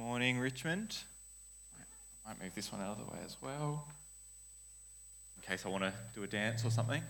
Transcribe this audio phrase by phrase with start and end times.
[0.00, 0.96] morning, Richmond.
[2.24, 3.86] I might move this one out of the way as well,
[5.36, 7.02] in case I want to do a dance or something.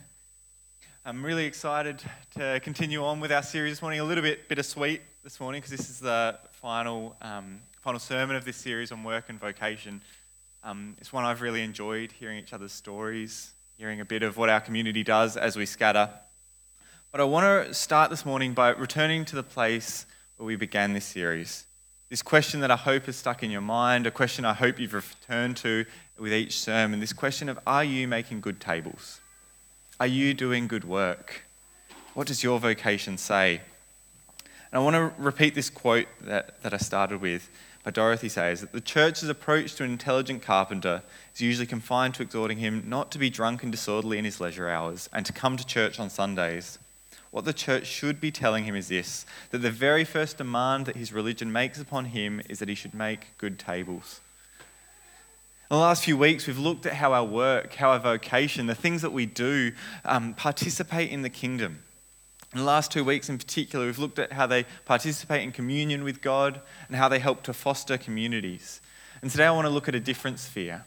[1.04, 2.02] I'm really excited
[2.36, 4.00] to continue on with our series this morning.
[4.00, 8.44] A little bit bittersweet this morning because this is the final, um, final sermon of
[8.44, 10.02] this series on work and vocation.
[10.64, 14.48] Um, it's one I've really enjoyed hearing each other's stories, hearing a bit of what
[14.48, 16.10] our community does as we scatter.
[17.12, 20.06] But I want to start this morning by returning to the place
[20.38, 21.66] where we began this series.
[22.10, 24.94] This question that I hope is stuck in your mind, a question I hope you've
[24.94, 25.84] returned to
[26.18, 29.20] with each sermon this question of are you making good tables?
[30.00, 31.44] Are you doing good work?
[32.14, 33.60] What does your vocation say?
[34.72, 37.48] And I want to repeat this quote that, that I started with
[37.84, 42.22] by Dorothy Sayers that the church's approach to an intelligent carpenter is usually confined to
[42.22, 45.56] exhorting him not to be drunk and disorderly in his leisure hours and to come
[45.56, 46.80] to church on Sundays.
[47.30, 50.96] What the church should be telling him is this that the very first demand that
[50.96, 54.20] his religion makes upon him is that he should make good tables.
[55.70, 58.74] In the last few weeks, we've looked at how our work, how our vocation, the
[58.74, 59.70] things that we do,
[60.04, 61.84] um, participate in the kingdom.
[62.52, 66.02] In the last two weeks, in particular, we've looked at how they participate in communion
[66.02, 68.80] with God and how they help to foster communities.
[69.22, 70.84] And today, I want to look at a different sphere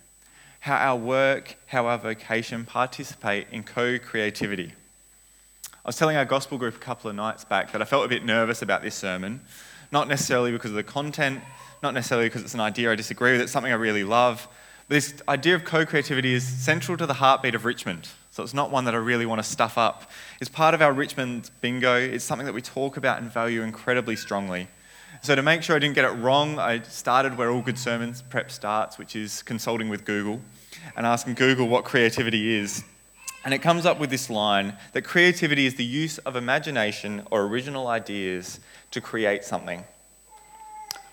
[0.59, 4.73] how our work, how our vocation participate in co creativity.
[5.85, 8.07] I was telling our gospel group a couple of nights back that I felt a
[8.07, 9.41] bit nervous about this sermon,
[9.91, 11.41] not necessarily because of the content,
[11.81, 14.47] not necessarily because it's an idea I disagree with, it's something I really love.
[14.87, 18.07] But this idea of co creativity is central to the heartbeat of Richmond.
[18.31, 20.09] So it's not one that I really want to stuff up.
[20.39, 21.97] It's part of our Richmond bingo.
[21.97, 24.69] It's something that we talk about and value incredibly strongly.
[25.21, 28.21] So to make sure I didn't get it wrong, I started where all good sermons
[28.21, 30.39] prep starts, which is consulting with Google
[30.95, 32.85] and asking Google what creativity is.
[33.45, 37.43] And it comes up with this line that creativity is the use of imagination or
[37.43, 38.59] original ideas
[38.91, 39.83] to create something.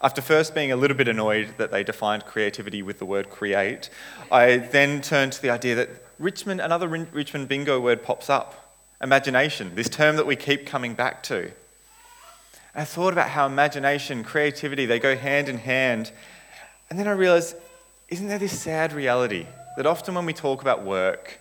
[0.03, 3.91] After first being a little bit annoyed that they defined creativity with the word create,
[4.33, 9.75] I then turned to the idea that Richmond, another Richmond bingo word pops up imagination,
[9.75, 11.51] this term that we keep coming back to.
[12.75, 16.13] I thought about how imagination, creativity, they go hand in hand.
[16.89, 17.57] And then I realized,
[18.09, 19.47] isn't there this sad reality
[19.77, 21.40] that often when we talk about work,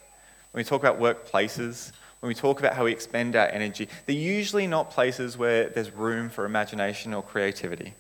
[0.52, 4.16] when we talk about workplaces, when we talk about how we expend our energy, they're
[4.16, 7.94] usually not places where there's room for imagination or creativity.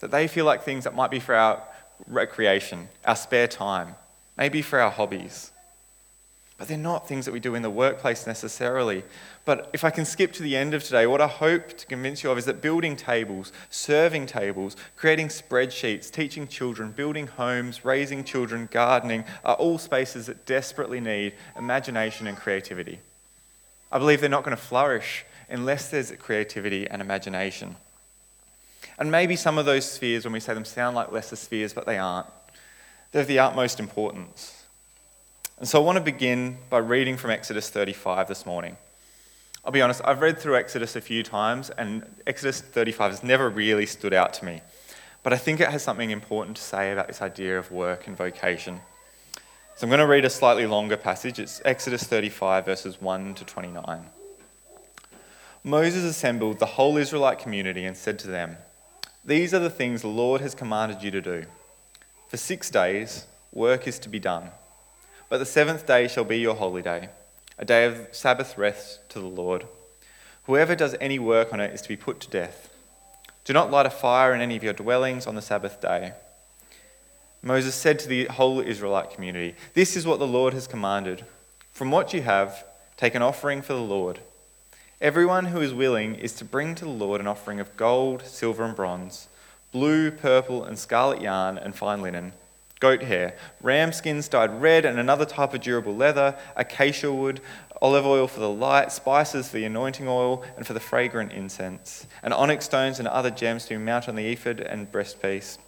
[0.00, 1.62] That they feel like things that might be for our
[2.06, 3.94] recreation, our spare time,
[4.36, 5.52] maybe for our hobbies.
[6.62, 9.02] But they're not things that we do in the workplace necessarily.
[9.44, 12.22] But if I can skip to the end of today, what I hope to convince
[12.22, 18.22] you of is that building tables, serving tables, creating spreadsheets, teaching children, building homes, raising
[18.22, 23.00] children, gardening are all spaces that desperately need imagination and creativity.
[23.90, 27.74] I believe they're not going to flourish unless there's creativity and imagination.
[29.00, 31.86] And maybe some of those spheres, when we say them, sound like lesser spheres, but
[31.86, 32.28] they aren't.
[33.10, 34.61] They're of the utmost importance.
[35.62, 38.76] And so I want to begin by reading from Exodus 35 this morning.
[39.64, 43.48] I'll be honest, I've read through Exodus a few times, and Exodus 35 has never
[43.48, 44.60] really stood out to me.
[45.22, 48.16] But I think it has something important to say about this idea of work and
[48.16, 48.80] vocation.
[49.76, 51.38] So I'm going to read a slightly longer passage.
[51.38, 54.06] It's Exodus 35, verses 1 to 29.
[55.62, 58.56] Moses assembled the whole Israelite community and said to them,
[59.24, 61.44] These are the things the Lord has commanded you to do.
[62.26, 64.50] For six days, work is to be done
[65.32, 67.08] but the seventh day shall be your holy day,
[67.56, 69.66] a day of Sabbath rest to the Lord.
[70.42, 72.70] Whoever does any work on it is to be put to death.
[73.46, 76.12] Do not light a fire in any of your dwellings on the Sabbath day.
[77.40, 81.24] Moses said to the whole Israelite community, This is what the Lord has commanded.
[81.72, 82.66] From what you have,
[82.98, 84.20] take an offering for the Lord.
[85.00, 88.64] Everyone who is willing is to bring to the Lord an offering of gold, silver,
[88.64, 89.28] and bronze,
[89.70, 92.34] blue, purple, and scarlet yarn, and fine linen
[92.82, 97.40] goat hair, ram skins dyed red, and another type of durable leather, acacia wood,
[97.80, 102.08] olive oil for the light, spices for the anointing oil, and for the fragrant incense,
[102.24, 105.58] and onyx stones and other gems to mount on the ephod and breastpiece.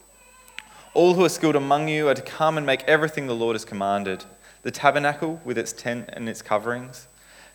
[0.92, 3.64] All who are skilled among you are to come and make everything the Lord has
[3.64, 4.24] commanded.
[4.62, 7.06] The tabernacle with its tent and its coverings,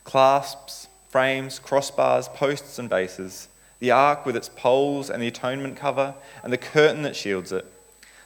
[0.05, 6.15] clasps, frames, crossbars, posts, and bases, the ark with its poles and the atonement cover,
[6.45, 7.69] and the curtain that shields it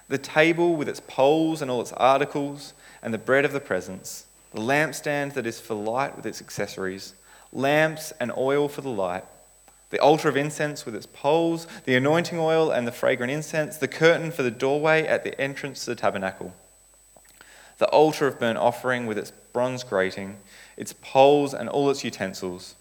[0.08, 4.26] the table with its poles and all its articles, and the bread of the presence,
[4.54, 7.14] the lampstand that is for light with its accessories,
[7.52, 9.26] lamps and oil for the light,
[9.90, 13.88] the altar of incense with its poles, the anointing oil and the fragrant incense, the
[13.88, 16.54] curtain for the doorway at the entrance to the tabernacle,
[17.78, 20.38] the altar of burnt offering with its bronze grating,
[20.78, 22.76] its poles and all its utensils,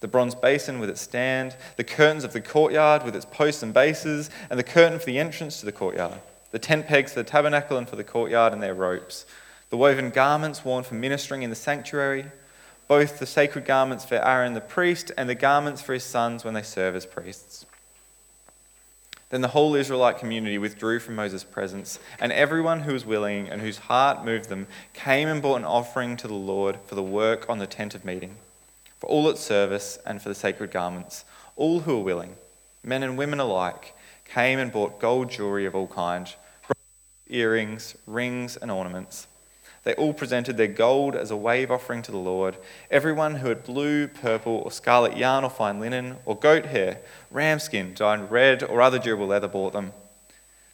[0.00, 3.72] the bronze basin with its stand, the curtains of the courtyard with its posts and
[3.72, 6.20] bases, and the curtain for the entrance to the courtyard,
[6.56, 9.26] the tent pegs for the tabernacle and for the courtyard and their ropes,
[9.68, 12.24] the woven garments worn for ministering in the sanctuary,
[12.88, 16.54] both the sacred garments for Aaron the priest and the garments for his sons when
[16.54, 17.66] they serve as priests.
[19.28, 23.60] Then the whole Israelite community withdrew from Moses' presence, and everyone who was willing and
[23.60, 27.50] whose heart moved them came and brought an offering to the Lord for the work
[27.50, 28.34] on the tent of meeting
[28.98, 31.26] for all its service and for the sacred garments.
[31.54, 32.36] All who were willing,
[32.82, 33.94] men and women alike,
[34.24, 36.34] came and bought gold jewelry of all kinds,
[37.28, 39.26] earrings, rings, and ornaments.
[39.84, 42.56] They all presented their gold as a wave offering to the Lord.
[42.90, 47.60] Everyone who had blue, purple, or scarlet yarn or fine linen, or goat hair, ram
[47.60, 49.92] skin dyed red, or other durable leather bought them.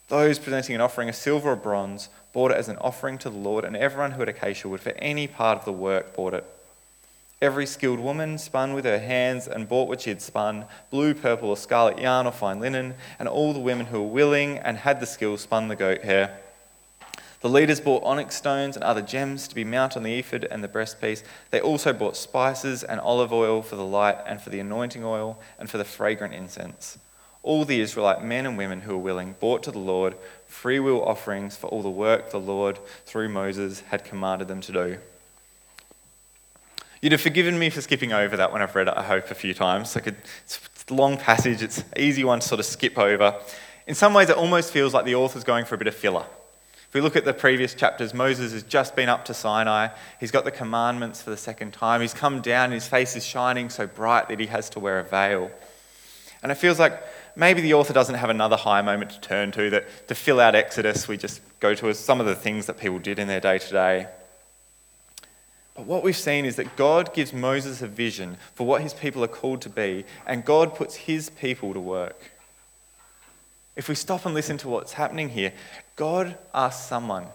[0.08, 3.38] Those presenting an offering of silver or bronze bought it as an offering to the
[3.38, 6.51] Lord, and everyone who had acacia wood for any part of the work bought it.
[7.42, 11.48] Every skilled woman spun with her hands and bought what she had spun blue, purple,
[11.48, 15.00] or scarlet yarn or fine linen, and all the women who were willing and had
[15.00, 16.38] the skill spun the goat hair.
[17.40, 20.62] The leaders bought onyx stones and other gems to be mounted on the ephod and
[20.62, 21.24] the breastpiece.
[21.50, 25.40] They also bought spices and olive oil for the light and for the anointing oil
[25.58, 27.00] and for the fragrant incense.
[27.42, 30.16] All the Israelite men and women who were willing brought to the Lord
[30.46, 34.72] free will offerings for all the work the Lord, through Moses, had commanded them to
[34.72, 34.98] do.
[37.02, 39.34] You'd have forgiven me for skipping over that when I've read it, I hope, a
[39.34, 39.96] few times.
[39.96, 43.40] Like it's a long passage, it's an easy one to sort of skip over.
[43.88, 46.24] In some ways, it almost feels like the author's going for a bit of filler.
[46.86, 49.88] If we look at the previous chapters, Moses has just been up to Sinai.
[50.20, 52.02] He's got the commandments for the second time.
[52.02, 55.00] He's come down, and his face is shining so bright that he has to wear
[55.00, 55.50] a veil.
[56.40, 57.02] And it feels like
[57.34, 60.54] maybe the author doesn't have another high moment to turn to, that to fill out
[60.54, 63.58] Exodus, we just go to some of the things that people did in their day
[63.58, 64.06] to day.
[65.74, 69.24] But what we've seen is that God gives Moses a vision for what his people
[69.24, 72.30] are called to be, and God puts his people to work.
[73.74, 75.52] If we stop and listen to what's happening here,
[75.96, 77.26] God asks someone,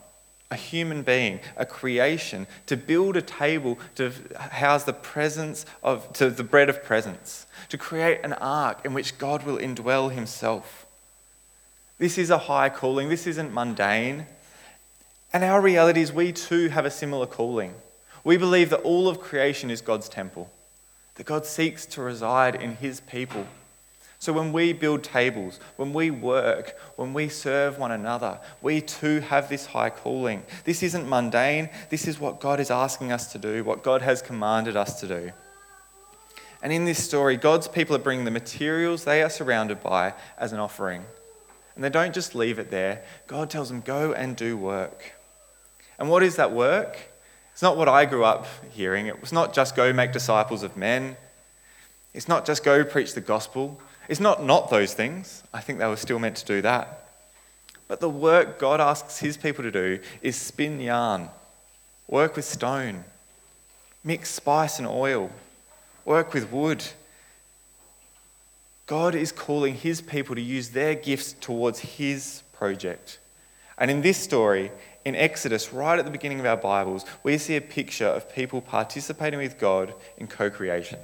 [0.51, 6.29] a human being, a creation, to build a table to house the presence of to
[6.29, 10.85] the bread of presence, to create an ark in which God will indwell himself.
[11.97, 13.09] This is a high calling.
[13.09, 14.27] This isn't mundane.
[15.33, 17.73] And our reality is we too have a similar calling.
[18.27, 20.51] We believe that all of creation is God's temple,
[21.15, 23.47] that God seeks to reside in his people.
[24.19, 29.21] So when we build tables, when we work, when we serve one another, we too
[29.21, 30.43] have this high calling.
[30.65, 31.69] This isn't mundane.
[31.89, 35.07] This is what God is asking us to do, what God has commanded us to
[35.07, 35.31] do.
[36.61, 40.51] And in this story, God's people are bringing the materials they are surrounded by as
[40.51, 41.05] an offering.
[41.75, 43.05] And they don't just leave it there.
[43.25, 45.13] God tells them, go and do work.
[45.97, 47.13] And what is that work?
[47.57, 49.07] It's not what I grew up hearing.
[49.07, 51.17] It was not just go make disciples of men.
[52.13, 53.81] It's not just go preach the gospel.
[54.07, 55.41] It's not not those things.
[55.51, 57.09] I think they were still meant to do that.
[57.87, 61.29] But the work God asks his people to do is spin yarn,
[62.07, 63.03] work with stone,
[64.03, 65.31] mix spice and oil,
[66.05, 66.85] work with wood.
[68.85, 73.17] God is calling his people to use their gifts towards his project.
[73.79, 74.71] And in this story,
[75.07, 78.59] in Exodus, right at the beginning of our Bibles, we see a picture of people
[78.59, 80.99] participating with God in co creation.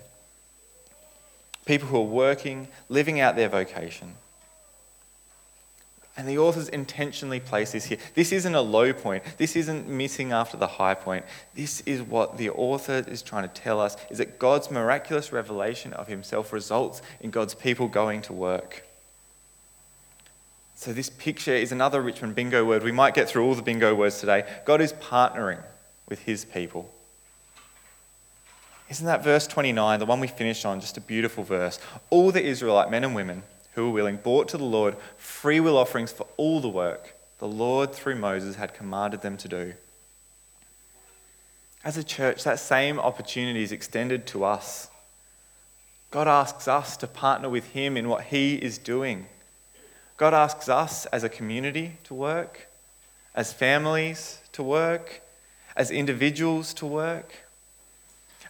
[1.65, 4.15] People who are working, living out their vocation.
[6.17, 7.97] And the authors intentionally place this here.
[8.13, 9.23] This isn't a low point.
[9.37, 11.23] This isn't missing after the high point.
[11.55, 15.93] This is what the author is trying to tell us is that God's miraculous revelation
[15.93, 18.85] of himself results in God's people going to work.
[20.83, 22.83] So, this picture is another Richmond bingo word.
[22.83, 24.43] We might get through all the bingo words today.
[24.65, 25.63] God is partnering
[26.09, 26.93] with his people.
[28.89, 31.79] Isn't that verse 29, the one we finished on, just a beautiful verse?
[32.09, 33.43] All the Israelite men and women
[33.75, 37.47] who were willing brought to the Lord free will offerings for all the work the
[37.47, 39.75] Lord, through Moses, had commanded them to do.
[41.85, 44.89] As a church, that same opportunity is extended to us.
[46.11, 49.27] God asks us to partner with Him in what He is doing.
[50.17, 52.67] God asks us as a community to work,
[53.35, 55.21] as families to work,
[55.75, 57.33] as individuals to work.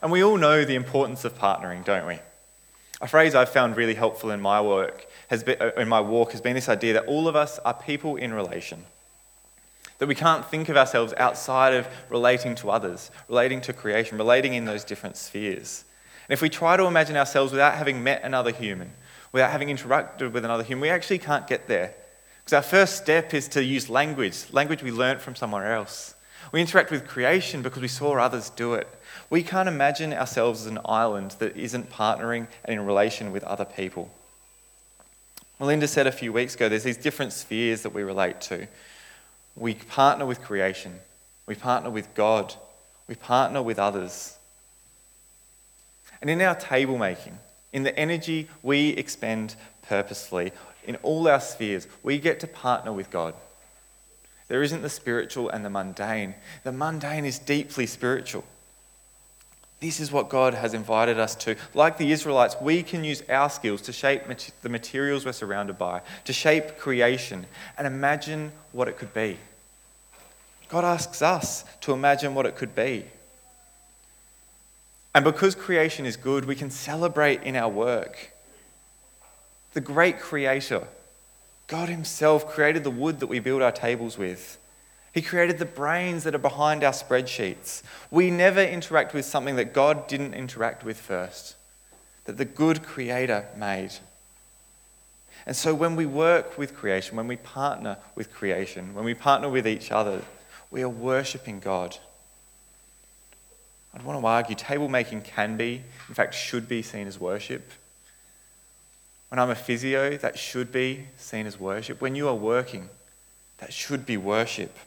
[0.02, 2.20] And we all know the importance of partnering, don't we?
[3.00, 6.32] A phrase I've found really helpful in my work has been, uh, in my walk
[6.32, 8.86] has been this idea that all of us are people in relation.
[10.00, 14.54] That we can't think of ourselves outside of relating to others, relating to creation, relating
[14.54, 15.86] in those different spheres.
[16.28, 18.92] And if we try to imagine ourselves without having met another human,
[19.34, 20.82] without having interacted with another human.
[20.82, 21.94] We actually can't get there.
[22.44, 26.16] Because our first step is to use language, language we learnt from somewhere else.
[26.52, 28.88] We interact with creation because we saw others do it.
[29.30, 33.66] We can't imagine ourselves as an island that isn't partnering and in relation with other
[33.66, 34.12] people.
[35.60, 38.68] Melinda said a few weeks ago there's these different spheres that we relate to.
[39.56, 41.00] We partner with creation,
[41.46, 42.54] we partner with God,
[43.08, 44.38] we partner with others.
[46.22, 47.38] And in our table making,
[47.74, 50.54] in the energy we expend purposefully,
[50.86, 53.34] in all our spheres, we get to partner with God.
[54.48, 56.36] There isn't the spiritual and the mundane.
[56.64, 58.44] The mundane is deeply spiritual.
[59.80, 61.56] This is what God has invited us to.
[61.74, 64.24] Like the Israelites, we can use our skills to shape
[64.62, 67.46] the materials we're surrounded by, to shape creation,
[67.78, 69.38] and imagine what it could be.
[70.70, 73.06] God asks us to imagine what it could be.
[75.14, 78.34] And because creation is good, we can celebrate in our work.
[79.74, 80.88] The great creator,
[81.68, 84.58] God Himself, created the wood that we build our tables with.
[85.14, 87.84] He created the brains that are behind our spreadsheets.
[88.10, 91.56] We never interact with something that God didn't interact with first,
[92.26, 93.92] that the good Creator made.
[95.46, 99.50] And so when we work with creation, when we partner with creation, when we partner
[99.50, 100.22] with each other,
[100.72, 101.98] we are worshipping God.
[103.94, 107.72] I'd want to argue table making can be, in fact, should be seen as worship.
[109.30, 112.02] When I'm a physio, that should be seen as worship.
[112.02, 112.90] When you are working,
[113.58, 114.78] that should be worship.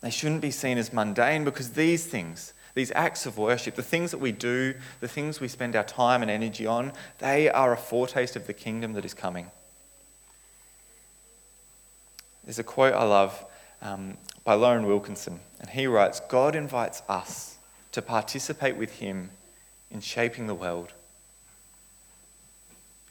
[0.00, 4.10] They shouldn't be seen as mundane because these things, these acts of worship, the things
[4.10, 7.76] that we do, the things we spend our time and energy on, they are a
[7.76, 9.50] foretaste of the kingdom that is coming.
[12.44, 13.44] There's a quote I love
[13.80, 17.58] um, by Loren Wilkinson, and he writes God invites us
[17.92, 19.30] to participate with him
[19.90, 20.92] in shaping the world.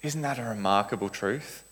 [0.01, 1.63] Isn't that a remarkable truth?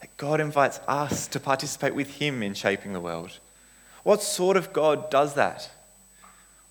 [0.00, 3.38] That God invites us to participate with him in shaping the world.
[4.02, 5.70] What sort of God does that?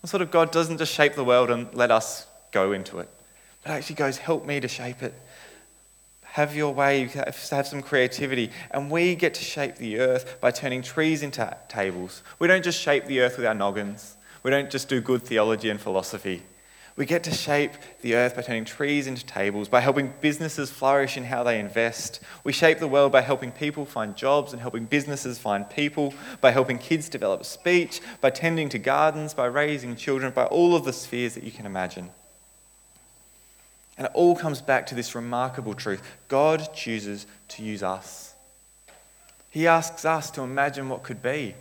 [0.00, 3.08] What sort of God doesn't just shape the world and let us go into it,
[3.62, 5.14] but actually goes, Help me to shape it.
[6.32, 8.50] Have your way, you have some creativity.
[8.70, 12.22] And we get to shape the earth by turning trees into tables.
[12.38, 15.70] We don't just shape the earth with our noggins, we don't just do good theology
[15.70, 16.42] and philosophy.
[16.98, 21.16] We get to shape the earth by turning trees into tables, by helping businesses flourish
[21.16, 22.18] in how they invest.
[22.42, 26.50] We shape the world by helping people find jobs and helping businesses find people, by
[26.50, 30.92] helping kids develop speech, by tending to gardens, by raising children, by all of the
[30.92, 32.10] spheres that you can imagine.
[33.98, 38.34] And it all comes back to this remarkable truth God chooses to use us.
[39.50, 41.54] He asks us to imagine what could be.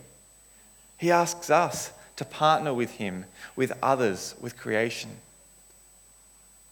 [0.98, 3.26] He asks us to partner with Him,
[3.56, 5.18] with others, with creation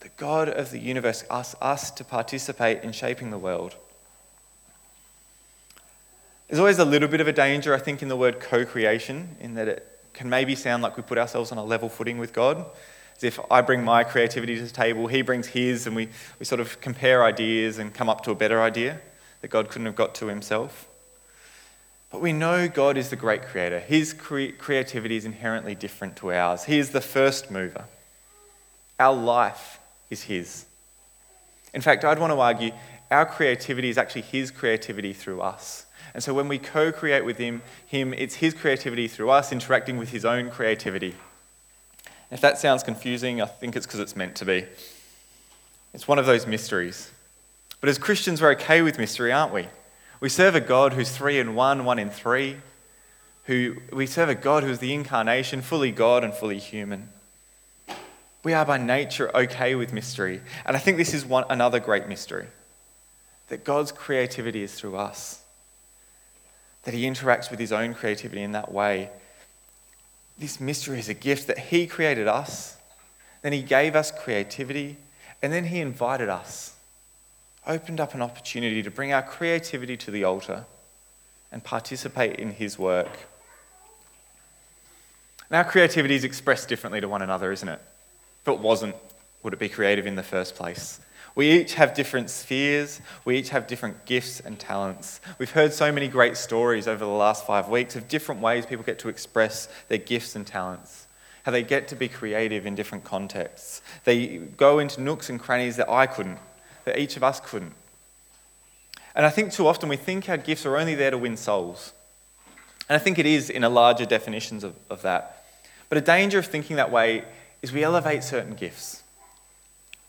[0.05, 3.75] the God of the universe asks us to participate in shaping the world.
[6.47, 9.35] There's always a little bit of a danger, I think, in the word co creation,
[9.39, 12.33] in that it can maybe sound like we put ourselves on a level footing with
[12.33, 12.67] God.
[13.17, 16.45] As if I bring my creativity to the table, he brings his, and we, we
[16.45, 18.99] sort of compare ideas and come up to a better idea
[19.41, 20.87] that God couldn't have got to himself.
[22.09, 23.79] But we know God is the great creator.
[23.79, 26.63] His cre- creativity is inherently different to ours.
[26.63, 27.85] He is the first mover.
[28.99, 29.79] Our life
[30.09, 30.65] is His.
[31.73, 32.71] In fact, I'd want to argue
[33.11, 35.85] our creativity is actually His creativity through us.
[36.13, 39.97] And so when we co create with him, him, it's His creativity through us interacting
[39.97, 41.15] with His own creativity.
[42.31, 44.65] If that sounds confusing, I think it's because it's meant to be.
[45.93, 47.11] It's one of those mysteries.
[47.79, 49.67] But as Christians, we're okay with mystery, aren't we?
[50.19, 52.57] We serve a God who's three in one, one in three.
[53.45, 57.09] Who, we serve a God who's the incarnation, fully God and fully human.
[58.43, 60.41] We are by nature okay with mystery.
[60.65, 62.47] And I think this is one, another great mystery
[63.47, 65.41] that God's creativity is through us,
[66.83, 69.11] that He interacts with His own creativity in that way.
[70.37, 72.77] This mystery is a gift that He created us,
[73.41, 74.97] then He gave us creativity,
[75.41, 76.75] and then He invited us,
[77.65, 80.65] opened up an opportunity to bring our creativity to the altar
[81.51, 83.27] and participate in His work.
[85.49, 87.79] And our creativity is expressed differently to one another, isn't it?
[88.41, 88.95] If it wasn't,
[89.43, 90.99] would it be creative in the first place?
[91.35, 93.01] We each have different spheres.
[93.25, 95.19] We each have different gifts and talents.
[95.37, 98.85] We've heard so many great stories over the last five weeks of different ways people
[98.85, 101.07] get to express their gifts and talents,
[101.43, 103.81] how they get to be creative in different contexts.
[104.05, 106.39] They go into nooks and crannies that I couldn't,
[106.85, 107.73] that each of us couldn't.
[109.13, 111.91] And I think too often we think our gifts are only there to win souls.
[112.87, 115.45] And I think it is in a larger definitions of, of that.
[115.89, 117.25] But a danger of thinking that way
[117.61, 119.03] is we elevate certain gifts.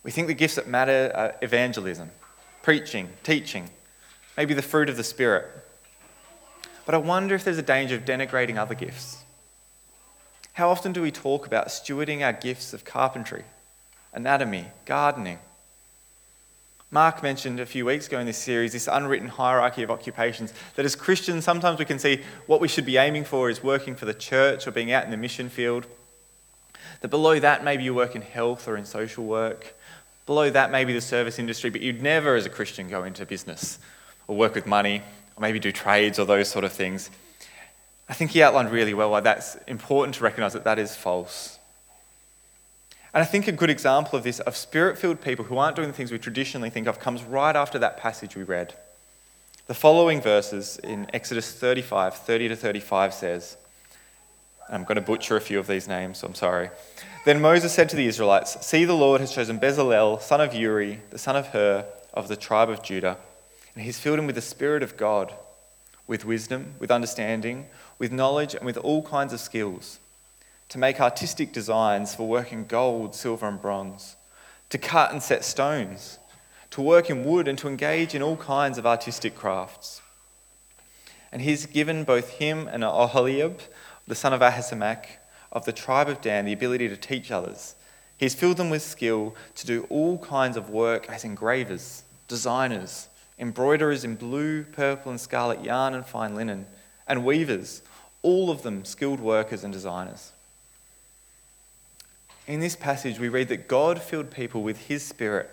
[0.06, 2.12] We think the gifts that matter are evangelism,
[2.62, 3.68] preaching, teaching,
[4.36, 5.48] maybe the fruit of the Spirit.
[6.84, 9.24] But I wonder if there's a danger of denigrating other gifts.
[10.52, 13.46] How often do we talk about stewarding our gifts of carpentry,
[14.12, 15.40] anatomy, gardening?
[16.92, 20.86] Mark mentioned a few weeks ago in this series this unwritten hierarchy of occupations that
[20.86, 24.04] as Christians, sometimes we can see what we should be aiming for is working for
[24.04, 25.88] the church or being out in the mission field.
[27.00, 29.74] That below that, maybe you work in health or in social work.
[30.26, 33.78] Below that, maybe the service industry, but you'd never, as a Christian, go into business
[34.26, 35.02] or work with money
[35.36, 37.10] or maybe do trades or those sort of things.
[38.08, 41.58] I think he outlined really well why that's important to recognize that that is false.
[43.14, 45.88] And I think a good example of this, of spirit filled people who aren't doing
[45.88, 48.74] the things we traditionally think of, comes right after that passage we read.
[49.68, 53.56] The following verses in Exodus 35, 30 to 35 says,
[54.68, 56.70] I'm going to butcher a few of these names, so I'm sorry.
[57.24, 61.00] Then Moses said to the Israelites, See, the Lord has chosen Bezalel, son of Uri,
[61.10, 63.18] the son of Hur, of the tribe of Judah,
[63.74, 65.34] and he's filled him with the Spirit of God,
[66.06, 67.66] with wisdom, with understanding,
[67.98, 70.00] with knowledge, and with all kinds of skills,
[70.68, 74.16] to make artistic designs for working gold, silver, and bronze,
[74.70, 76.18] to cut and set stones,
[76.70, 80.00] to work in wood, and to engage in all kinds of artistic crafts.
[81.30, 83.60] And he's given both him and Oholiab,
[84.06, 85.06] the son of Ahisamach,
[85.52, 87.74] of the tribe of Dan, the ability to teach others.
[88.18, 93.08] He's filled them with skill to do all kinds of work as engravers, designers,
[93.38, 96.66] embroiderers in blue, purple, and scarlet yarn and fine linen,
[97.06, 97.82] and weavers,
[98.22, 100.32] all of them skilled workers and designers.
[102.46, 105.50] In this passage, we read that God filled people with His Spirit,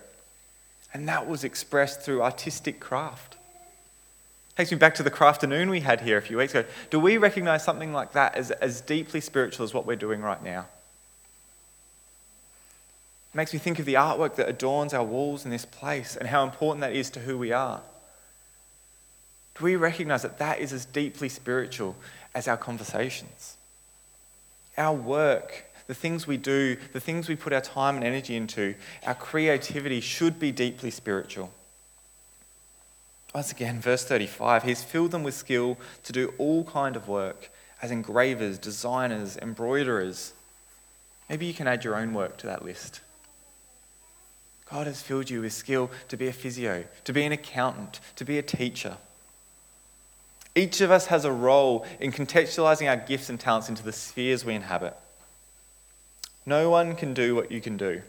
[0.94, 3.38] and that was expressed through artistic craft.
[4.56, 6.68] Takes me back to the crafternoon we had here a few weeks ago.
[6.92, 10.44] Do we recognize something like that as, as deeply spiritual as what we're doing right
[10.44, 10.68] now?
[13.34, 16.30] It makes me think of the artwork that adorns our walls in this place and
[16.30, 17.82] how important that is to who we are.
[19.56, 21.96] Do we recognize that that is as deeply spiritual
[22.36, 23.58] as our conversations?
[24.78, 28.76] Our work, the things we do, the things we put our time and energy into,
[29.04, 31.52] our creativity should be deeply spiritual.
[33.34, 37.50] Once again, verse 35, he's filled them with skill to do all kind of work
[37.82, 40.34] as engravers, designers, embroiderers.
[41.30, 43.02] Maybe you can add your own work to that list.
[44.70, 48.26] God has filled you with skill to be a physio, to be an accountant, to
[48.26, 48.98] be a teacher.
[50.56, 54.46] Each of us has a role in contextualizing our gifts and talents into the spheres
[54.46, 54.96] we inhabit.
[56.46, 58.04] No one can do what you can do.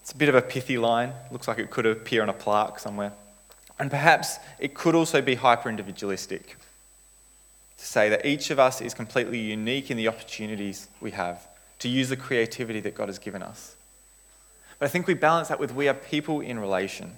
[0.00, 1.12] It's a bit of a pithy line.
[1.30, 3.12] Looks like it could appear on a plaque somewhere.
[3.80, 6.56] And perhaps it could also be hyper individualistic
[7.78, 11.88] to say that each of us is completely unique in the opportunities we have to
[11.88, 13.76] use the creativity that God has given us.
[14.78, 17.16] But I think we balance that with we are people in relation.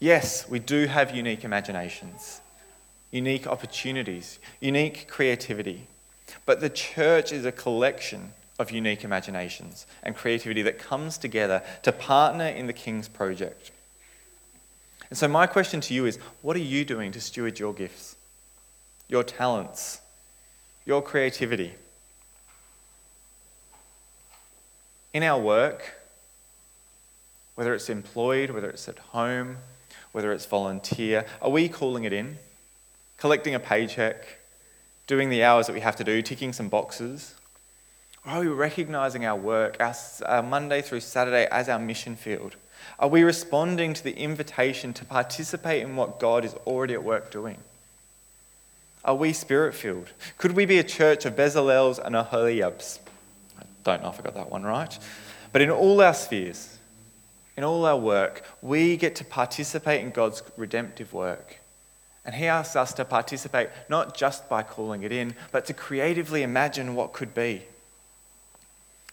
[0.00, 2.40] Yes, we do have unique imaginations,
[3.10, 5.88] unique opportunities, unique creativity.
[6.46, 11.92] But the church is a collection of unique imaginations and creativity that comes together to
[11.92, 13.72] partner in the King's project.
[15.14, 18.16] And so, my question to you is what are you doing to steward your gifts,
[19.06, 20.00] your talents,
[20.84, 21.72] your creativity?
[25.12, 25.94] In our work,
[27.54, 29.58] whether it's employed, whether it's at home,
[30.10, 32.36] whether it's volunteer, are we calling it in?
[33.16, 34.26] Collecting a paycheck,
[35.06, 37.36] doing the hours that we have to do, ticking some boxes?
[38.26, 39.94] Or are we recognizing our work, our,
[40.26, 42.56] our Monday through Saturday, as our mission field?
[42.98, 47.30] Are we responding to the invitation to participate in what God is already at work
[47.30, 47.58] doing?
[49.04, 50.12] Are we spirit filled?
[50.38, 52.98] Could we be a church of Bezalels and Oholiabs?
[53.58, 54.98] I don't know if I got that one right.
[55.52, 56.78] But in all our spheres,
[57.56, 61.60] in all our work, we get to participate in God's redemptive work.
[62.24, 66.42] And He asks us to participate not just by calling it in, but to creatively
[66.42, 67.64] imagine what could be.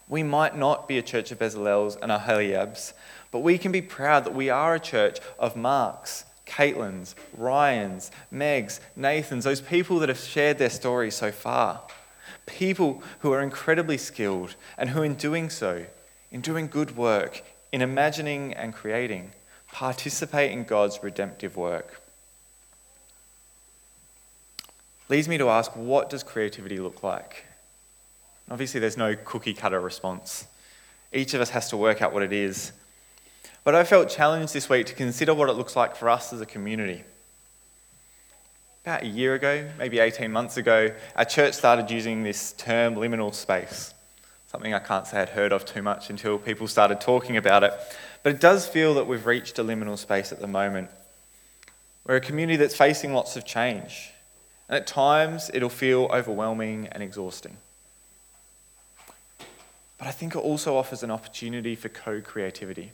[0.07, 2.93] We might not be a church of Bezalels and Oholiabs,
[3.31, 8.81] but we can be proud that we are a church of Marks, Caitlin's, Ryan's, Meg's,
[8.95, 11.81] Nathan's, those people that have shared their stories so far.
[12.45, 15.85] People who are incredibly skilled and who, in doing so,
[16.29, 19.31] in doing good work, in imagining and creating,
[19.71, 22.01] participate in God's redemptive work.
[25.07, 27.45] Leads me to ask what does creativity look like?
[28.49, 30.47] Obviously, there's no cookie cutter response.
[31.13, 32.73] Each of us has to work out what it is.
[33.63, 36.41] But I felt challenged this week to consider what it looks like for us as
[36.41, 37.03] a community.
[38.83, 43.33] About a year ago, maybe 18 months ago, our church started using this term liminal
[43.33, 43.93] space
[44.51, 47.73] something I can't say I'd heard of too much until people started talking about it.
[48.21, 50.89] But it does feel that we've reached a liminal space at the moment.
[52.05, 54.11] We're a community that's facing lots of change.
[54.67, 57.55] And at times, it'll feel overwhelming and exhausting.
[59.97, 62.91] But I think it also offers an opportunity for co creativity.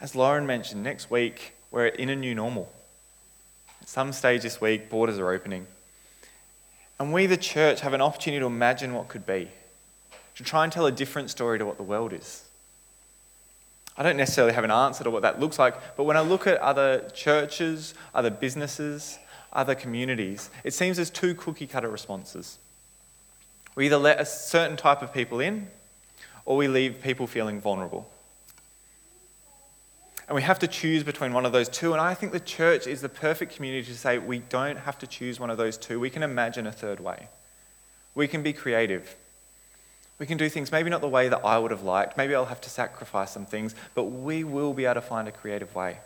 [0.00, 2.70] As Lauren mentioned, next week, we're in a new normal.
[3.82, 5.66] At some stage this week, borders are opening.
[7.00, 9.48] And we, the church, have an opportunity to imagine what could be,
[10.36, 12.44] to try and tell a different story to what the world is.
[13.96, 16.46] I don't necessarily have an answer to what that looks like, but when I look
[16.46, 19.18] at other churches, other businesses,
[19.52, 22.58] other communities, it seems there's two cookie cutter responses.
[23.74, 25.68] We either let a certain type of people in,
[26.44, 28.08] or we leave people feeling vulnerable.
[30.28, 31.92] And we have to choose between one of those two.
[31.92, 35.06] And I think the church is the perfect community to say we don't have to
[35.06, 35.98] choose one of those two.
[35.98, 37.28] We can imagine a third way.
[38.14, 39.16] We can be creative.
[40.18, 42.18] We can do things maybe not the way that I would have liked.
[42.18, 45.32] Maybe I'll have to sacrifice some things, but we will be able to find a
[45.32, 46.00] creative way.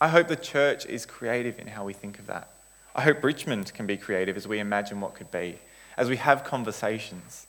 [0.00, 2.50] I hope the church is creative in how we think of that.
[2.94, 5.58] I hope Richmond can be creative as we imagine what could be,
[5.96, 7.46] as we have conversations.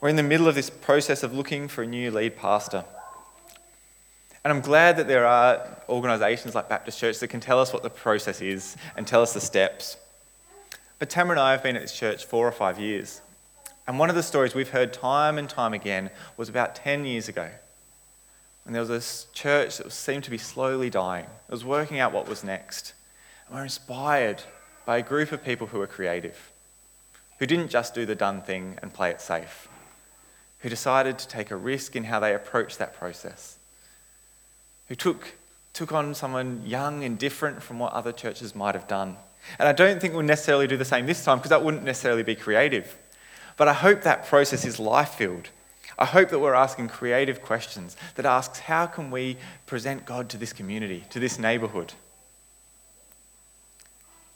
[0.00, 2.84] We're in the middle of this process of looking for a new lead pastor.
[4.44, 7.82] And I'm glad that there are organisations like Baptist Church that can tell us what
[7.82, 9.96] the process is and tell us the steps.
[10.98, 13.22] But Tamara and I have been at this church four or five years.
[13.86, 17.28] And one of the stories we've heard time and time again was about 10 years
[17.28, 17.50] ago.
[18.64, 21.24] when there was this church that seemed to be slowly dying.
[21.24, 22.94] It was working out what was next.
[23.46, 24.42] And we're inspired
[24.86, 26.52] by a group of people who were creative,
[27.38, 29.68] who didn't just do the done thing and play it safe,
[30.60, 33.58] who decided to take a risk in how they approached that process,
[34.88, 35.34] who took,
[35.72, 39.16] took on someone young and different from what other churches might have done.
[39.58, 42.22] And I don't think we'll necessarily do the same this time because that wouldn't necessarily
[42.22, 42.96] be creative.
[43.56, 45.50] But I hope that process is life filled.
[45.98, 50.36] I hope that we're asking creative questions that asks how can we present God to
[50.36, 51.92] this community, to this neighborhood?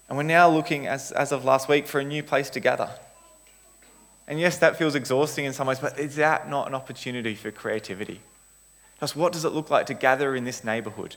[0.08, 2.90] And we're now looking, as, as of last week, for a new place to gather.
[4.26, 7.50] And yes, that feels exhausting in some ways, but is that not an opportunity for
[7.50, 8.20] creativity?
[9.00, 11.16] Just what does it look like to gather in this neighborhood?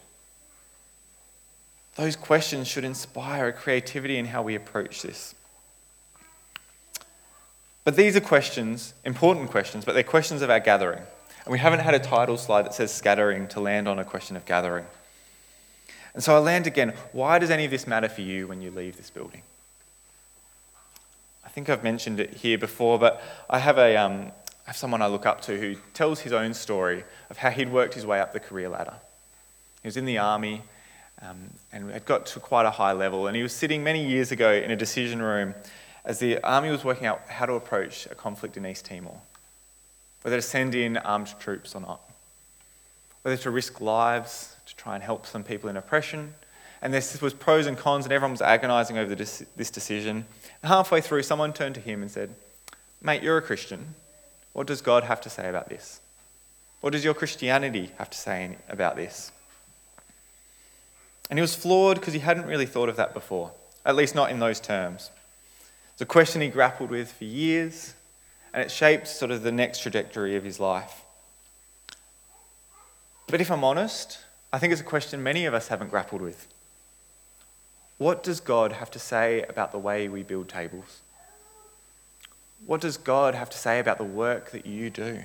[1.96, 5.36] Those questions should inspire a creativity in how we approach this.
[7.84, 11.02] But these are questions, important questions, but they're questions of our gathering.
[11.46, 14.36] And we haven't had a title slide that says scattering to land on a question
[14.36, 14.86] of gathering.
[16.14, 18.70] And so I land again why does any of this matter for you when you
[18.70, 19.42] leave this building?
[21.44, 24.32] I think I've mentioned it here before, but I have, a, um,
[24.72, 27.94] have someone I look up to who tells his own story of how he'd worked
[27.94, 28.94] his way up the career ladder.
[29.82, 30.62] He was in the army
[31.22, 34.32] um, and had got to quite a high level, and he was sitting many years
[34.32, 35.56] ago in a decision room
[36.06, 39.18] as the army was working out how to approach a conflict in East Timor,
[40.22, 42.00] whether to send in armed troops or not,
[43.24, 46.34] whether to risk lives to try and help some people in oppression.
[46.82, 50.26] And this was pros and cons, and everyone was agonizing over this decision.
[50.64, 52.34] And halfway through, someone turned to him and said,
[53.02, 53.96] Mate, you're a Christian.
[54.54, 56.02] What does God have to say about this?
[56.82, 59.32] What does your Christianity have to say about this?
[61.30, 63.52] And he was floored because he hadn't really thought of that before,
[63.86, 65.12] at least not in those terms.
[65.94, 67.94] It's a question he grappled with for years,
[68.54, 71.04] and it shaped sort of the next trajectory of his life.
[73.28, 74.20] But if I'm honest,
[74.52, 76.48] I think it's a question many of us haven't grappled with.
[77.98, 81.02] What does God have to say about the way we build tables?
[82.66, 85.24] What does God have to say about the work that you do?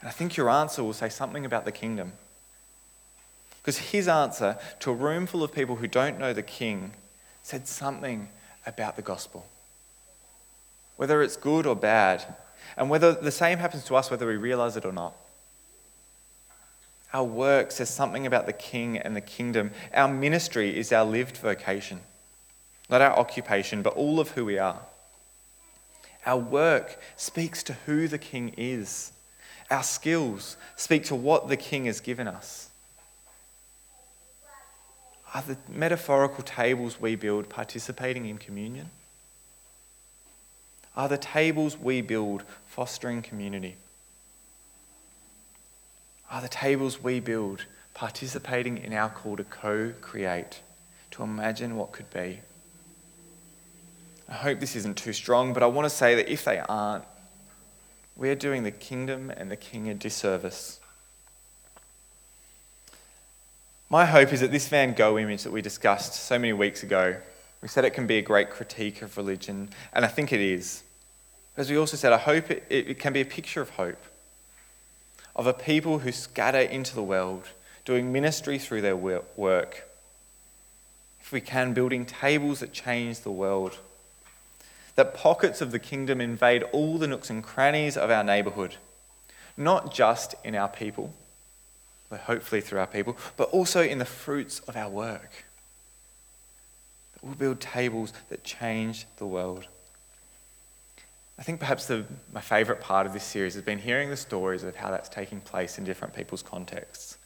[0.00, 2.12] And I think your answer will say something about the kingdom.
[3.60, 6.92] Because his answer to a room full of people who don't know the king
[7.42, 8.30] said something
[8.66, 9.46] about the gospel.
[10.96, 12.36] Whether it's good or bad,
[12.76, 15.14] and whether the same happens to us whether we realize it or not.
[17.12, 19.72] Our work says something about the king and the kingdom.
[19.92, 22.00] Our ministry is our lived vocation,
[22.88, 24.80] not our occupation, but all of who we are.
[26.26, 29.12] Our work speaks to who the king is.
[29.70, 32.70] Our skills speak to what the king has given us.
[35.34, 38.90] Are the metaphorical tables we build participating in communion?
[40.96, 43.76] Are the tables we build fostering community?
[46.30, 50.62] Are the tables we build participating in our call to co create,
[51.12, 52.40] to imagine what could be?
[54.30, 57.04] I hope this isn't too strong, but I want to say that if they aren't,
[58.16, 60.78] we're doing the kingdom and the king a disservice.
[63.88, 67.16] My hope is that this Van Gogh image that we discussed so many weeks ago,
[67.60, 70.84] we said it can be a great critique of religion, and I think it is.
[71.56, 74.00] As we also said, I hope it, it can be a picture of hope,
[75.34, 77.48] of a people who scatter into the world
[77.84, 79.90] doing ministry through their work.
[81.20, 83.78] If we can, building tables that change the world.
[85.00, 88.76] That pockets of the kingdom invade all the nooks and crannies of our neighbourhood,
[89.56, 91.14] not just in our people,
[92.10, 95.46] but hopefully through our people, but also in the fruits of our work.
[97.14, 99.68] That we'll build tables that change the world.
[101.38, 104.64] I think perhaps the, my favourite part of this series has been hearing the stories
[104.64, 107.16] of how that's taking place in different people's contexts.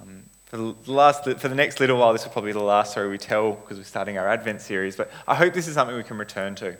[0.00, 2.92] Um, for, the last, for the next little while, this will probably be the last
[2.92, 5.94] story we tell because we're starting our Advent series, but I hope this is something
[5.94, 6.78] we can return to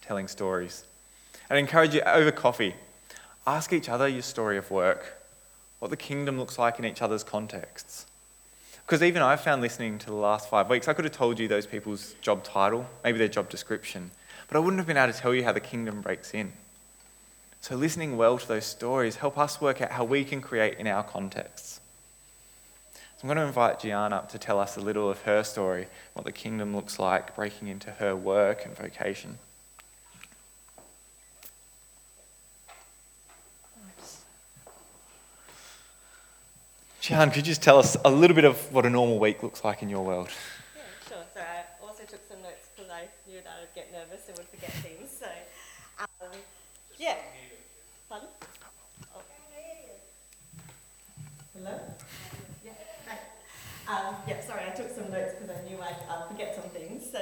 [0.00, 0.84] telling stories.
[1.50, 2.74] And I encourage you over coffee,
[3.46, 5.22] ask each other your story of work,
[5.80, 8.06] what the kingdom looks like in each other's contexts.
[8.86, 11.48] Because even I've found listening to the last five weeks, I could have told you
[11.48, 14.10] those people's job title, maybe their job description,
[14.48, 16.54] but I wouldn't have been able to tell you how the kingdom breaks in.
[17.60, 20.86] So, listening well to those stories help us work out how we can create in
[20.86, 21.81] our contexts.
[23.22, 26.24] I'm going to invite Gianna up to tell us a little of her story, what
[26.24, 29.38] the kingdom looks like breaking into her work and vocation.
[37.00, 39.62] Gian, could you just tell us a little bit of what a normal week looks
[39.62, 40.28] like in your world?
[40.74, 41.24] Yeah, sure.
[41.32, 44.48] So I also took some notes because I knew that I'd get nervous and would
[44.48, 45.10] forget things.
[45.16, 45.26] So,
[46.00, 46.30] um,
[46.98, 47.16] yeah.
[48.10, 48.20] Oh.
[51.54, 51.78] Hello?
[53.92, 57.04] Um, yeah, sorry, I took some notes because I knew I'd forget some things.
[57.12, 57.20] So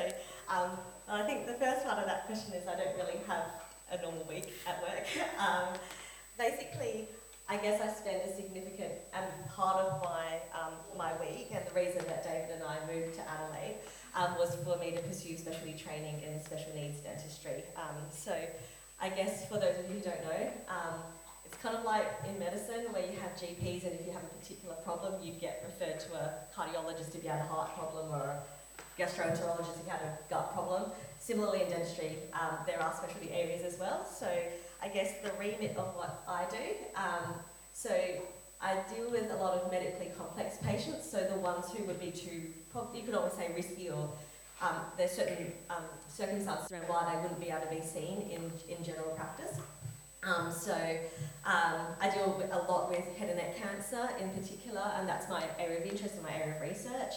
[0.49, 0.79] um,
[1.09, 3.45] I think the first part of that question is I don't really have
[3.91, 5.05] a normal week at work.
[5.41, 5.75] Um,
[6.39, 7.09] basically,
[7.49, 11.75] I guess I spend a significant and part of my um, my week, and the
[11.75, 13.77] reason that David and I moved to Adelaide
[14.15, 17.65] um, was for me to pursue specialty training in special needs dentistry.
[17.75, 18.37] Um, so
[19.01, 20.51] I guess for those of you who don't know,
[21.51, 24.35] it's kind of like in medicine where you have GPs and if you have a
[24.39, 28.23] particular problem, you get referred to a cardiologist if you had a heart problem or
[28.23, 28.41] a
[28.97, 30.93] gastroenterologist if you had a gut problem.
[31.19, 34.07] Similarly in dentistry, um, there are specialty areas as well.
[34.07, 34.29] So
[34.81, 36.57] I guess the remit of what I do,
[36.95, 37.35] um,
[37.73, 37.91] so
[38.63, 42.13] I deal with a lot of medically complex patients, so the ones who would be
[42.13, 42.53] too,
[42.95, 44.09] you could always say risky or
[44.63, 48.53] um, there's certain um, circumstances around why they wouldn't be able to be seen in,
[48.69, 49.59] in general practice.
[50.23, 50.75] Um, so
[51.47, 55.45] um, I deal a lot with head and neck cancer in particular, and that's my
[55.59, 57.15] area of interest and my area of research.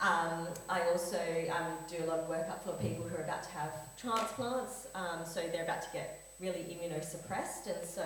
[0.00, 3.42] Um, I also um, do a lot of work up for people who are about
[3.44, 4.88] to have transplants,
[5.24, 8.04] so they're about to get really immunosuppressed, and so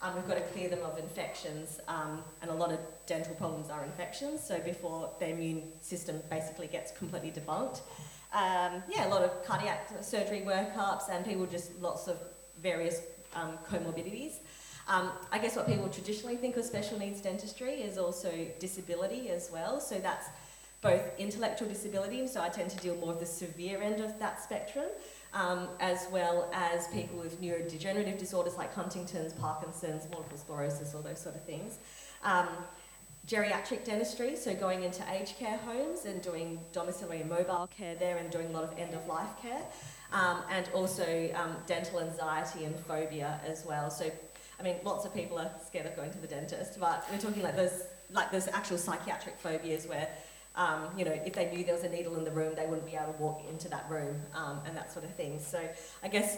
[0.00, 3.70] um, we've got to clear them of infections, um, and a lot of dental problems
[3.70, 4.42] are infections.
[4.42, 7.80] So before the immune system basically gets completely debunked,
[8.32, 12.18] um, yeah, a lot of cardiac surgery workups and people just lots of
[12.62, 13.02] various
[13.34, 14.34] um, comorbidities.
[14.88, 19.50] Um, I guess what people traditionally think of special needs dentistry is also disability as
[19.52, 19.80] well.
[19.80, 20.28] So that's
[20.80, 24.42] both intellectual disability, so I tend to deal more with the severe end of that
[24.42, 24.86] spectrum,
[25.32, 31.20] um, as well as people with neurodegenerative disorders like Huntington's, Parkinson's, multiple sclerosis, all those
[31.20, 31.78] sort of things.
[32.24, 32.48] Um,
[33.28, 38.16] geriatric dentistry, so going into aged care homes and doing domiciliary and mobile care there
[38.16, 39.62] and doing a lot of end of life care,
[40.12, 43.90] um, and also um, dental anxiety and phobia as well.
[43.90, 44.10] So,
[44.58, 47.42] I mean, lots of people are scared of going to the dentist, but we're talking
[47.42, 50.08] like those like those actual psychiatric phobias where.
[50.54, 52.84] Um, you know, if they knew there was a needle in the room, they wouldn't
[52.84, 55.40] be able to walk into that room um, and that sort of thing.
[55.40, 55.66] So
[56.02, 56.36] I guess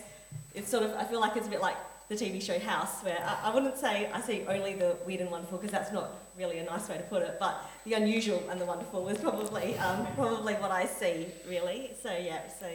[0.54, 1.76] it's sort of, I feel like it's a bit like
[2.08, 5.30] the TV show House, where I, I wouldn't say I see only the weird and
[5.30, 8.60] wonderful because that's not really a nice way to put it, but the unusual and
[8.60, 11.92] the wonderful is probably um, probably what I see really.
[12.02, 12.66] So yeah, so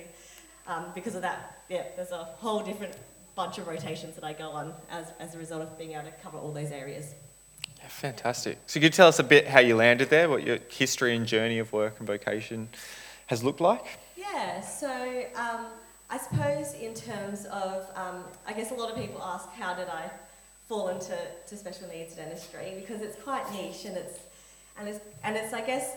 [0.69, 2.95] um, because of that, yeah, there's a whole different
[3.35, 6.11] bunch of rotations that I go on as, as a result of being able to
[6.23, 7.15] cover all those areas.
[7.79, 8.59] Yeah, fantastic.
[8.67, 11.25] So could you tell us a bit how you landed there, what your history and
[11.25, 12.69] journey of work and vocation
[13.27, 13.99] has looked like?
[14.15, 15.67] Yeah, so um,
[16.09, 19.87] I suppose in terms of, um, I guess a lot of people ask, how did
[19.87, 20.09] I
[20.67, 22.73] fall into to special needs dentistry?
[22.79, 24.19] Because it's quite niche and it's,
[24.77, 25.95] and it's, and it's I guess,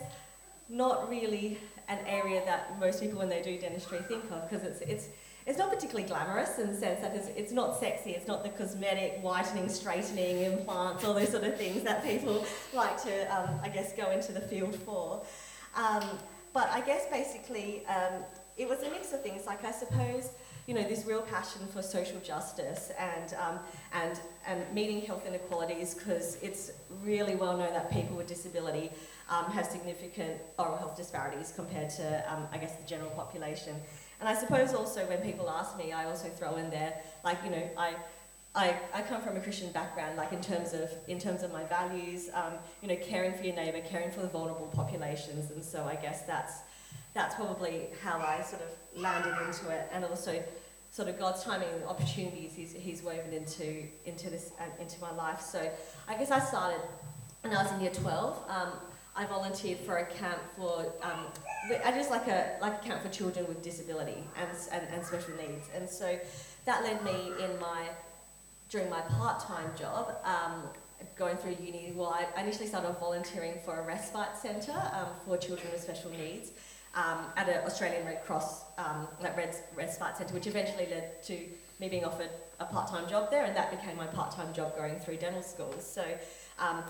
[0.68, 1.58] not really
[1.88, 5.08] an area that most people when they do dentistry think of because it's, it's,
[5.46, 8.50] it's not particularly glamorous in the sense that it's, it's not sexy, it's not the
[8.50, 13.68] cosmetic, whitening, straightening, implants, all those sort of things that people like to, um, I
[13.68, 15.22] guess, go into the field for.
[15.74, 16.04] Um,
[16.52, 18.22] but I guess basically um,
[18.56, 19.46] it was a mix of things.
[19.46, 20.30] Like I suppose,
[20.66, 23.58] you know, this real passion for social justice and um,
[23.92, 28.90] and and meeting health inequalities because it's really well known that people with disability
[29.32, 33.74] um, have significant oral health disparities compared to, um, I guess, the general population.
[34.20, 36.92] And I suppose also when people ask me, I also throw in there,
[37.28, 37.90] like, you know, I
[38.54, 38.66] I,
[38.98, 42.28] I come from a Christian background, like in terms of in terms of my values,
[42.40, 45.96] um, you know, caring for your neighbour, caring for the vulnerable populations, and so I
[46.04, 46.54] guess that's
[47.16, 48.70] that's probably how I sort of
[49.06, 50.32] landed into it, and also
[50.90, 53.66] sort of God's timing and opportunities He's, he's woven into
[54.04, 55.40] into this uh, into my life.
[55.40, 55.60] So
[56.10, 56.82] I guess I started
[57.42, 58.34] when I was in year twelve.
[58.56, 58.72] Um,
[59.14, 61.26] I volunteered for a camp for um,
[61.84, 65.34] I just like a like a camp for children with disability and, and, and special
[65.36, 66.18] needs, and so
[66.64, 67.88] that led me in my
[68.72, 70.62] during my part-time job, um,
[71.14, 75.70] going through uni, well, I initially started volunteering for a respite centre um, for children
[75.70, 76.52] with special needs
[76.94, 81.38] um, at an Australian Red Cross um, Red, respite centre, which eventually led to
[81.80, 85.16] me being offered a part-time job there, and that became my part-time job going through
[85.16, 85.84] dental schools.
[85.84, 86.04] So
[86.58, 86.82] um,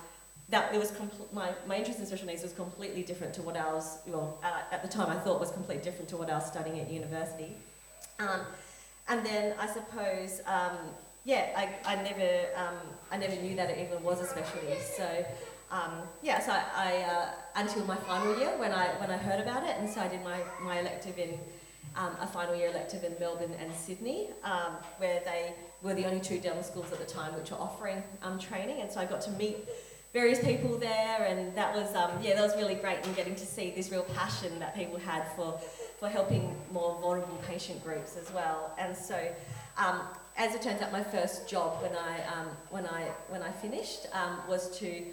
[0.48, 3.57] that it was compl- my, my interest in special needs was completely different to what
[3.57, 6.35] I was, well, uh, at the time I thought was completely different to what I
[6.35, 7.57] was studying at university.
[8.18, 8.40] Um,
[9.09, 10.76] and then I suppose um,
[11.24, 12.76] yeah, I, I never um,
[13.11, 14.74] I never knew that it even was a specialty.
[14.96, 15.24] So
[15.70, 19.40] um, yeah, so I, I uh, until my final year when I when I heard
[19.40, 21.38] about it, and so I did my, my elective in
[21.96, 26.20] um, a final year elective in Melbourne and Sydney, um, where they were the only
[26.20, 28.02] two dental schools at the time which were offering
[28.38, 29.59] training, and so I got to meet
[30.12, 33.46] various people there, and that was um, yeah that was really great in getting to
[33.46, 35.59] see this real passion that people had for
[35.98, 39.18] for helping more vulnerable patient groups as well, and so.
[39.77, 40.03] Um,
[40.37, 44.07] as it turns out, my first job when I, um, when I, when I finished
[44.12, 45.05] um, was to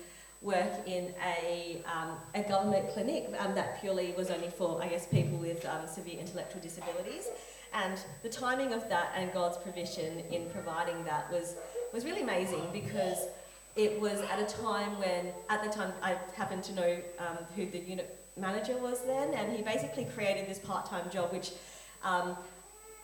[0.41, 5.07] work in a, um, a government clinic um, that purely was only for, I guess,
[5.07, 7.27] people with severe intellectual disabilities.
[7.73, 11.55] And the timing of that and God's provision in providing that was,
[11.93, 13.27] was really amazing because
[13.79, 17.65] it was at a time when, at the time, I happened to know um, who
[17.65, 21.51] the unit manager was then, and he basically created this part-time job which
[22.03, 22.35] um,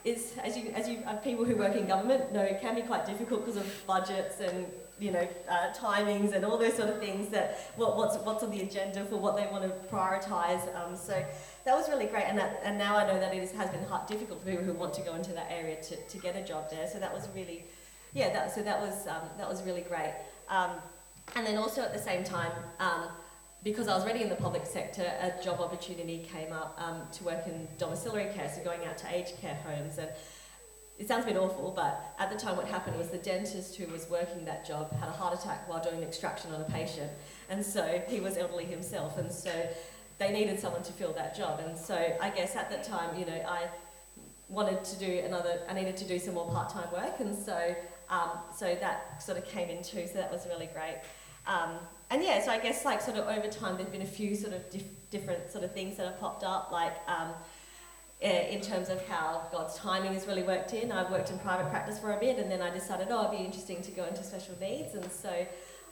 [0.03, 3.05] is, as you, as you, uh, people who work in government know, can be quite
[3.05, 7.29] difficult because of budgets and you know uh, timings and all those sort of things.
[7.29, 10.63] That what, what's what's on the agenda for what they want to prioritise.
[10.75, 11.25] Um, so
[11.65, 13.83] that was really great, and that and now I know that it is, has been
[13.85, 16.43] hard, difficult for people who want to go into that area to, to get a
[16.43, 16.87] job there.
[16.87, 17.65] So that was really,
[18.13, 18.31] yeah.
[18.31, 20.13] That so that was um, that was really great.
[20.49, 20.71] Um,
[21.35, 22.51] and then also at the same time.
[22.79, 23.09] Um,
[23.63, 27.23] because I was already in the public sector, a job opportunity came up um, to
[27.23, 29.97] work in domiciliary care, so going out to aged care homes.
[29.97, 30.09] And
[30.99, 33.91] it sounds a bit awful, but at the time, what happened was the dentist who
[33.91, 37.11] was working that job had a heart attack while doing an extraction on a patient,
[37.49, 39.51] and so he was elderly himself, and so
[40.19, 41.59] they needed someone to fill that job.
[41.59, 43.67] And so I guess at that time, you know, I
[44.47, 45.59] wanted to do another.
[45.67, 47.75] I needed to do some more part-time work, and so
[48.09, 50.07] um, so that sort of came in too.
[50.07, 51.01] So that was really great.
[51.47, 51.71] Um,
[52.09, 54.53] and yeah, so I guess like sort of over time, there's been a few sort
[54.53, 57.31] of dif- different sort of things that have popped up, like um,
[58.21, 60.91] eh, in terms of how God's timing has really worked in.
[60.91, 63.43] I've worked in private practice for a bit, and then I decided, oh, it'd be
[63.43, 65.45] interesting to go into special needs, and so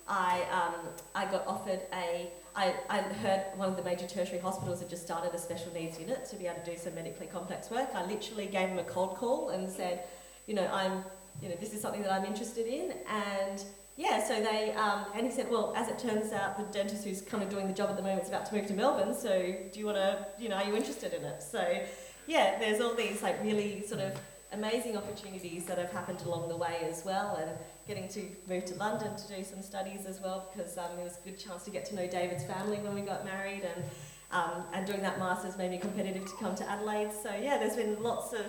[0.07, 2.31] I um, I got offered a.
[2.55, 5.99] I, I heard one of the major tertiary hospitals had just started a special needs
[5.99, 7.89] unit to be able to do some medically complex work.
[7.95, 10.03] I literally gave them a cold call and said,
[10.45, 11.03] you know, I'm,
[11.41, 13.63] you know, this is something that I'm interested in, and
[13.95, 17.21] yeah, so they, um, and he said, well, as it turns out, the dentist who's
[17.21, 19.55] kind of doing the job at the moment is about to move to Melbourne, so
[19.71, 21.43] do you want to, you know, are you interested in it?
[21.43, 21.83] So,
[22.25, 24.17] yeah, there's all these like really sort of
[24.51, 27.51] amazing opportunities that have happened along the way as well, and
[27.87, 31.17] getting to move to London to do some studies as well, because um, it was
[31.23, 33.83] a good chance to get to know David's family when we got married, and
[34.31, 37.11] um, and doing that masters made me competitive to come to Adelaide.
[37.13, 38.45] So yeah, there's been lots of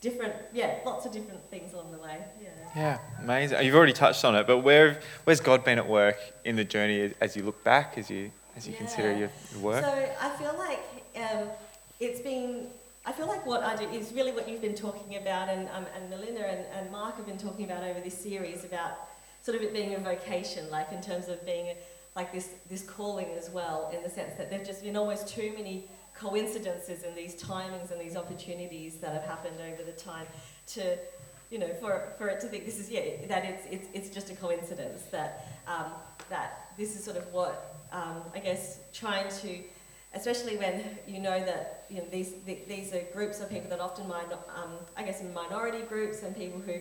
[0.00, 2.18] different, yeah, lots of different things along the way.
[2.42, 2.48] Yeah.
[2.76, 3.64] Yeah, amazing.
[3.64, 7.12] You've already touched on it, but where where's God been at work in the journey
[7.20, 8.78] as you look back, as you as you yeah.
[8.78, 9.84] consider your, your, work?
[9.84, 10.80] So I feel like
[11.16, 11.48] um,
[12.00, 12.68] it's been.
[13.06, 15.86] I feel like what I do is really what you've been talking about, and um,
[15.96, 19.08] and Melinda and, and Mark have been talking about over this series about
[19.40, 21.76] sort of it being a vocation, like in terms of being a,
[22.14, 25.54] like this this calling as well, in the sense that there've just been almost too
[25.56, 30.26] many coincidences and these timings and these opportunities that have happened over the time
[30.66, 30.96] to
[31.50, 34.30] you know for, for it to think this is yeah that it's it's, it's just
[34.30, 35.92] a coincidence that um,
[36.28, 39.60] that this is sort of what um, I guess trying to
[40.14, 44.08] especially when you know that you know these these are groups of people that often
[44.08, 46.80] minor, um, I guess in minority groups and people who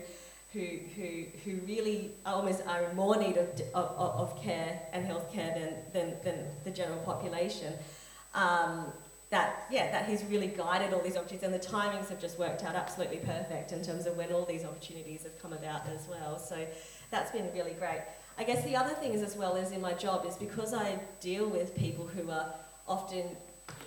[0.54, 3.92] who, who, who really almost are in more need of, of,
[4.34, 7.74] of care and health care than, than, than the general population.
[8.34, 8.94] Um,
[9.30, 12.64] that yeah that he's really guided all these opportunities and the timings have just worked
[12.64, 16.40] out absolutely perfect in terms of when all these opportunities have come about as well.
[16.40, 16.66] So
[17.12, 18.02] that's been really great.
[18.38, 21.00] I guess the other thing is as well as in my job is because i
[21.20, 22.54] deal with people who are
[22.88, 23.26] often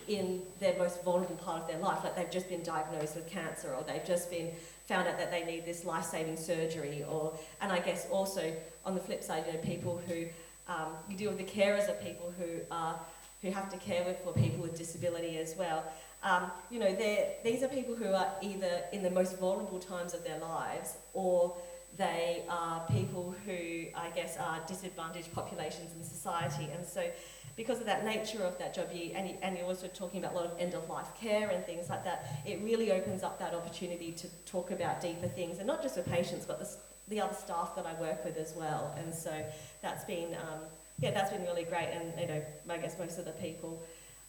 [0.08, 3.72] in their most vulnerable part of their life like they've just been diagnosed with cancer
[3.72, 4.50] or they've just been
[4.90, 8.52] found out that they need this life-saving surgery, or and I guess also
[8.84, 10.26] on the flip side, you know, people who
[10.66, 12.98] um, you deal with the carers of people who are
[13.42, 15.84] who have to care for people with disability as well.
[16.22, 16.94] Um, you know,
[17.42, 21.56] these are people who are either in the most vulnerable times of their lives or
[21.96, 26.68] they are people who, I guess, are disadvantaged populations in society.
[26.74, 27.10] And so,
[27.56, 30.32] because of that nature of that job, you, and, you, and you're also talking about
[30.32, 33.38] a lot of end of life care and things like that, it really opens up
[33.38, 36.68] that opportunity to talk about deeper things, and not just with patients, but the,
[37.08, 38.94] the other staff that I work with as well.
[38.96, 39.44] And so,
[39.82, 40.60] that's been, um,
[41.00, 41.88] yeah, that's been really great.
[41.92, 43.82] And, you know, I guess most of the people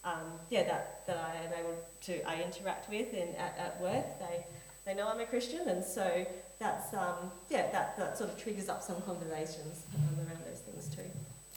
[0.04, 4.06] um, yeah, that, that I am able to I interact with in, at, at work.
[4.20, 4.46] They,
[4.86, 6.26] they know I'm a Christian, and so
[6.60, 10.90] that's um, yeah, that, that sort of triggers up some conversations um, around those things
[10.94, 11.10] too.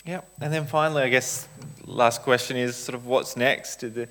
[0.04, 1.48] Yeah, and then finally, I guess
[1.86, 3.82] last question is sort of what's next?
[3.82, 4.08] Are the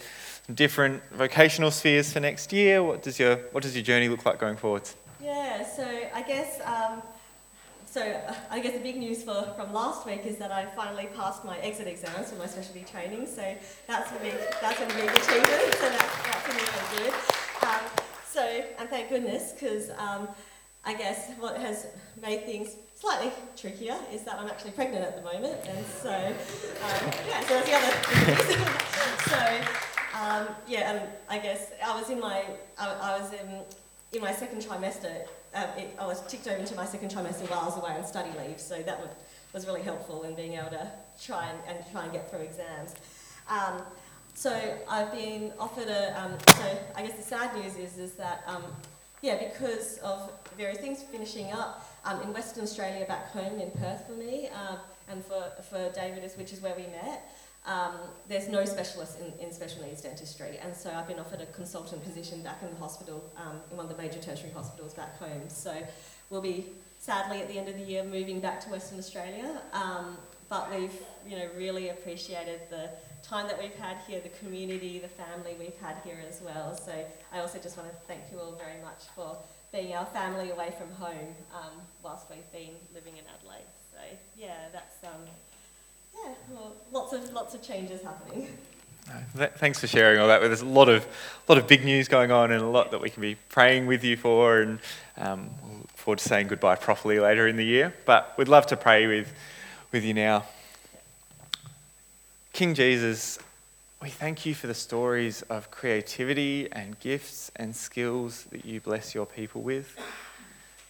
[0.55, 2.81] different vocational spheres for next year?
[2.81, 4.89] What does your what does your journey look like going forward?
[5.21, 5.83] Yeah, so
[6.13, 7.03] I guess um,
[7.93, 8.19] so
[8.49, 11.59] I guess the big news for, from last week is that I finally passed my
[11.59, 13.27] exit exams for my specialty training.
[13.27, 15.75] So that's a big, that's a big achievement.
[15.83, 17.13] So that, that's really good.
[17.61, 17.81] Um,
[18.27, 18.41] so,
[18.79, 20.27] and thank goodness, because um,
[20.83, 21.85] I guess what has
[22.19, 25.59] made things slightly trickier is that I'm actually pregnant at the moment.
[25.67, 28.69] And so, um, yeah, so that's the other
[29.29, 32.43] So, um, yeah, and I guess I was in my,
[32.79, 33.61] I, I was in,
[34.13, 37.61] in my second trimester um, it, I was ticked over into my second trimester while
[37.61, 39.11] I was away on study leave, so that would,
[39.53, 40.91] was really helpful in being able to
[41.21, 42.95] try and, and try and get through exams.
[43.49, 43.81] Um,
[44.33, 48.43] so I've been offered a, um, so I guess the sad news is, is that,
[48.47, 48.63] um,
[49.21, 54.07] yeah, because of various things finishing up um, in Western Australia back home in Perth
[54.07, 54.77] for me, uh,
[55.09, 57.29] and for, for David, which is where we met,
[57.65, 57.95] um,
[58.27, 62.03] there's no specialist in, in special needs dentistry, and so I've been offered a consultant
[62.03, 65.47] position back in the hospital, um, in one of the major tertiary hospitals back home.
[65.47, 65.73] So
[66.29, 66.67] we'll be
[66.99, 70.17] sadly at the end of the year moving back to Western Australia, um,
[70.49, 70.93] but we've
[71.27, 72.89] you know really appreciated the
[73.23, 76.75] time that we've had here, the community, the family we've had here as well.
[76.75, 76.91] So
[77.31, 79.37] I also just want to thank you all very much for
[79.71, 83.71] being our family away from home um, whilst we've been living in Adelaide.
[83.91, 83.97] So
[84.35, 85.25] yeah, that's um,
[86.23, 88.47] yeah, well, lots of lots of changes happening.
[89.35, 90.39] Thanks for sharing all that.
[90.39, 91.05] There's a lot of,
[91.49, 94.03] lot of big news going on and a lot that we can be praying with
[94.03, 94.79] you for, and
[95.17, 97.93] um, we'll look forward to saying goodbye properly later in the year.
[98.05, 99.33] But we'd love to pray with,
[99.91, 100.45] with you now.
[102.53, 103.39] King Jesus,
[104.01, 109.13] we thank you for the stories of creativity and gifts and skills that you bless
[109.13, 109.97] your people with.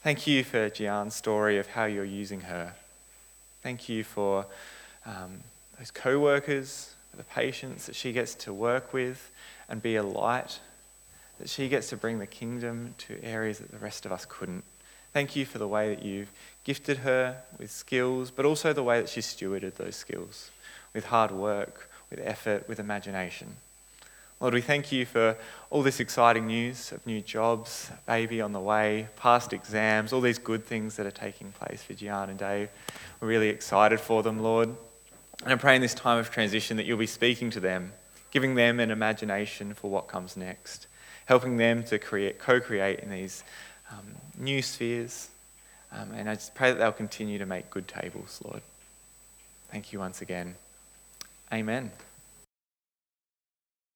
[0.04, 2.76] Thank you for Jian's story of how you're using her.
[3.64, 4.46] Thank you for
[5.06, 5.42] um,
[5.78, 9.32] those co workers, the patients that she gets to work with
[9.70, 10.60] and be a light,
[11.40, 14.64] that she gets to bring the kingdom to areas that the rest of us couldn't.
[15.14, 16.32] Thank you for the way that you've
[16.64, 20.50] gifted her with skills, but also the way that she's stewarded those skills
[20.94, 23.58] with hard work, with effort, with imagination.
[24.40, 25.38] Lord, we thank you for
[25.70, 30.40] all this exciting news of new jobs, baby on the way, past exams, all these
[30.40, 32.70] good things that are taking place for Gian and Dave.
[33.22, 34.76] We're really excited for them, Lord.
[35.42, 37.92] And I pray in this time of transition that you'll be speaking to them,
[38.32, 40.88] giving them an imagination for what comes next,
[41.26, 43.44] helping them to create, co-create in these
[43.92, 44.06] um,
[44.38, 45.30] new spheres.
[45.92, 48.62] Um, and I just pray that they'll continue to make good tables, Lord.
[49.70, 50.56] Thank you once again.
[51.52, 51.92] Amen.